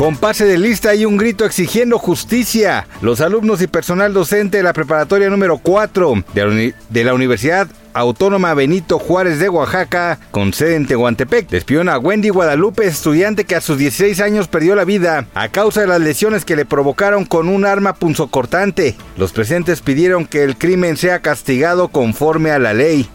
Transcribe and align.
Con 0.00 0.16
pase 0.16 0.46
de 0.46 0.56
lista 0.56 0.94
y 0.94 1.04
un 1.04 1.18
grito 1.18 1.44
exigiendo 1.44 1.98
justicia. 1.98 2.86
Los 3.02 3.20
alumnos 3.20 3.60
y 3.60 3.66
personal 3.66 4.14
docente 4.14 4.56
de 4.56 4.62
la 4.62 4.72
preparatoria 4.72 5.28
número 5.28 5.58
4 5.58 6.24
de 6.32 7.04
la, 7.04 7.12
Universidad 7.12 7.68
Autónoma 7.92 8.54
Benito 8.54 8.98
Juárez 8.98 9.38
de 9.38 9.50
Oaxaca, 9.50 10.18
con 10.30 10.54
sede 10.54 10.76
en 10.76 10.86
Tehuantepec, 10.86 11.50
despidieron 11.50 11.90
a 11.90 11.98
Wendy 11.98 12.30
Guadalupe, 12.30 12.86
estudiante 12.86 13.44
que 13.44 13.56
a 13.56 13.60
sus 13.60 13.76
16 13.76 14.22
años 14.22 14.48
perdió 14.48 14.74
la 14.74 14.86
vida 14.86 15.26
a 15.34 15.50
causa 15.50 15.82
de 15.82 15.88
las 15.88 16.00
lesiones 16.00 16.46
que 16.46 16.56
le 16.56 16.64
provocaron 16.64 17.26
con 17.26 17.50
un 17.50 17.66
arma 17.66 17.92
punzocortante. 17.92 18.96
Los 19.18 19.32
presentes 19.32 19.82
pidieron 19.82 20.24
que 20.24 20.44
el 20.44 20.56
crimen 20.56 20.96
sea 20.96 21.18
castigado 21.18 21.88
conforme 21.88 22.52
a 22.52 22.58
la 22.58 22.72
ley. 22.72 23.06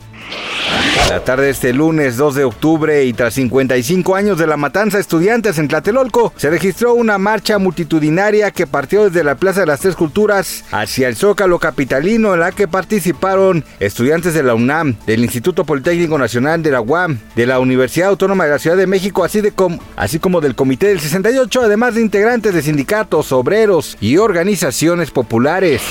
La 1.16 1.23
tarde 1.23 1.45
de 1.45 1.52
este 1.52 1.71
lunes 1.71 2.17
2 2.17 2.35
de 2.35 2.44
octubre 2.44 3.05
y 3.05 3.13
tras 3.13 3.35
55 3.35 4.17
años 4.17 4.38
de 4.38 4.47
la 4.47 4.58
matanza 4.58 4.97
de 4.97 5.02
estudiantes 5.02 5.58
en 5.58 5.69
Tlatelolco, 5.69 6.33
se 6.35 6.49
registró 6.49 6.94
una 6.94 7.17
marcha 7.17 7.58
multitudinaria 7.58 8.52
que 8.52 8.67
partió 8.67 9.05
desde 9.05 9.23
la 9.23 9.36
Plaza 9.36 9.61
de 9.61 9.67
las 9.67 9.80
Tres 9.80 9.95
Culturas 9.95 10.66
hacia 10.71 11.08
el 11.08 11.16
Zócalo 11.16 11.58
Capitalino 11.58 12.33
en 12.33 12.41
la 12.41 12.52
que 12.52 12.67
participaron 12.67 13.63
estudiantes 13.80 14.33
de 14.33 14.43
la 14.43 14.55
UNAM, 14.55 14.97
del 15.08 15.23
Instituto 15.23 15.63
Politécnico 15.63 16.17
Nacional 16.17 16.61
de 16.61 16.71
la 16.71 16.81
UAM, 16.81 17.17
de 17.33 17.45
la 17.45 17.59
Universidad 17.59 18.09
Autónoma 18.09 18.43
de 18.43 18.52
la 18.52 18.59
Ciudad 18.59 18.75
de 18.75 18.86
México, 18.86 19.23
así, 19.23 19.39
de 19.39 19.53
com 19.53 19.80
así 19.95 20.19
como 20.19 20.41
del 20.41 20.55
Comité 20.55 20.88
del 20.88 20.99
68, 20.99 21.61
además 21.61 21.95
de 21.95 22.02
integrantes 22.02 22.53
de 22.53 22.61
sindicatos, 22.61 23.31
obreros 23.31 23.95
y 24.02 24.17
organizaciones 24.17 25.11
populares. 25.11 25.81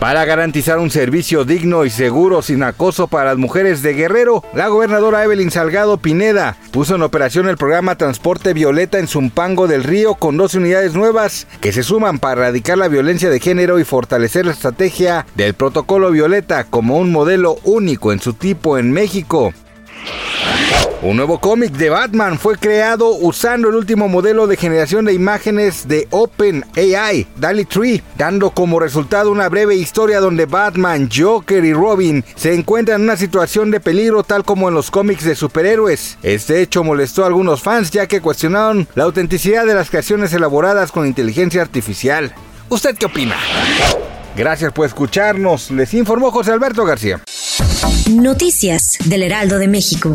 Para 0.00 0.24
garantizar 0.26 0.78
un 0.78 0.90
servicio 0.90 1.44
digno 1.44 1.84
y 1.84 1.90
seguro 1.90 2.42
sin 2.42 2.62
acoso 2.62 3.06
para 3.06 3.30
las 3.30 3.38
mujeres 3.38 3.80
de 3.80 3.94
Guerrero, 3.94 4.44
la 4.52 4.68
gobernadora 4.68 5.24
Evelyn 5.24 5.50
Salgado 5.50 5.96
Pineda 5.96 6.56
puso 6.72 6.96
en 6.96 7.02
operación 7.02 7.48
el 7.48 7.56
programa 7.56 7.96
Transporte 7.96 8.52
Violeta 8.52 8.98
en 8.98 9.08
Zumpango 9.08 9.66
del 9.66 9.82
Río 9.82 10.14
con 10.16 10.36
dos 10.36 10.54
unidades 10.54 10.94
nuevas 10.94 11.46
que 11.60 11.72
se 11.72 11.82
suman 11.82 12.18
para 12.18 12.42
erradicar 12.42 12.76
la 12.76 12.88
violencia 12.88 13.30
de 13.30 13.40
género 13.40 13.78
y 13.78 13.84
fortalecer 13.84 14.44
la 14.44 14.52
estrategia 14.52 15.24
del 15.36 15.54
protocolo 15.54 16.10
Violeta 16.10 16.64
como 16.64 16.98
un 16.98 17.10
modelo 17.10 17.56
único 17.64 18.12
en 18.12 18.20
su 18.20 18.34
tipo 18.34 18.76
en 18.76 18.92
México. 18.92 19.54
Un 21.04 21.18
nuevo 21.18 21.38
cómic 21.38 21.72
de 21.72 21.90
Batman 21.90 22.38
fue 22.38 22.56
creado 22.56 23.10
usando 23.10 23.68
el 23.68 23.74
último 23.74 24.08
modelo 24.08 24.46
de 24.46 24.56
generación 24.56 25.04
de 25.04 25.12
imágenes 25.12 25.86
de 25.86 26.08
OpenAI, 26.08 27.26
DALI 27.36 27.66
3, 27.66 28.02
dando 28.16 28.52
como 28.52 28.80
resultado 28.80 29.30
una 29.30 29.50
breve 29.50 29.74
historia 29.74 30.18
donde 30.18 30.46
Batman, 30.46 31.10
Joker 31.14 31.62
y 31.62 31.74
Robin 31.74 32.24
se 32.36 32.54
encuentran 32.54 33.02
en 33.02 33.04
una 33.04 33.18
situación 33.18 33.70
de 33.70 33.80
peligro 33.80 34.24
tal 34.24 34.46
como 34.46 34.66
en 34.68 34.74
los 34.74 34.90
cómics 34.90 35.24
de 35.24 35.34
superhéroes. 35.34 36.16
Este 36.22 36.62
hecho 36.62 36.82
molestó 36.82 37.24
a 37.24 37.26
algunos 37.26 37.60
fans 37.60 37.90
ya 37.90 38.06
que 38.06 38.22
cuestionaron 38.22 38.88
la 38.94 39.04
autenticidad 39.04 39.66
de 39.66 39.74
las 39.74 39.90
creaciones 39.90 40.32
elaboradas 40.32 40.90
con 40.90 41.06
inteligencia 41.06 41.60
artificial. 41.60 42.34
¿Usted 42.70 42.96
qué 42.96 43.04
opina? 43.04 43.36
Gracias 44.34 44.72
por 44.72 44.86
escucharnos, 44.86 45.70
les 45.70 45.92
informó 45.92 46.30
José 46.30 46.52
Alberto 46.52 46.82
García. 46.86 47.20
Noticias 48.10 48.96
del 49.04 49.22
Heraldo 49.22 49.58
de 49.58 49.68
México. 49.68 50.14